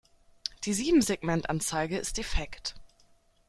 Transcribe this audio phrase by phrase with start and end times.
[0.65, 2.73] Die Siebensegmentanzeige ist defekt.